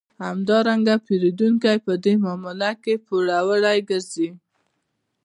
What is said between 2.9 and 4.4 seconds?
پوروړی ګرځي